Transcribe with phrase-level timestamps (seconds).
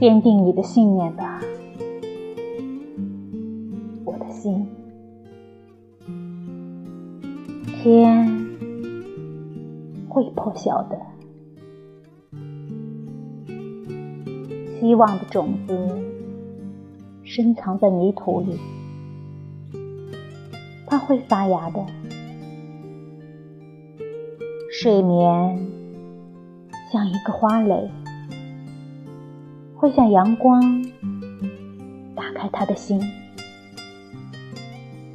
[0.00, 1.40] 坚定你的信念吧，
[4.04, 4.66] 我的心。
[7.80, 8.56] 天
[10.08, 10.98] 会破晓的，
[14.80, 15.76] 希望的种子
[17.22, 18.58] 深藏在泥土里，
[20.86, 21.84] 它会发芽的。
[24.70, 25.66] 睡眠
[26.92, 27.90] 像一个花蕾。
[29.78, 30.60] 会像阳光
[32.16, 33.00] 打开他的心，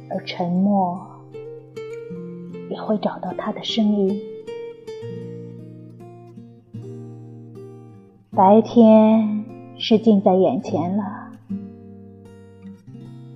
[0.08, 0.98] 而沉默
[2.70, 4.18] 也会找到他的声音。
[8.30, 9.44] 白天
[9.76, 11.30] 是近在眼前了，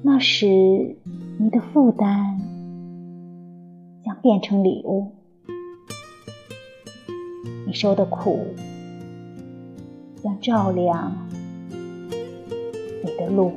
[0.01, 0.97] 那时
[1.39, 2.41] 你的负担
[4.03, 5.13] 将变成礼物，
[7.67, 8.47] 你受的苦。
[10.29, 11.13] 要照亮
[13.03, 13.53] 你的路。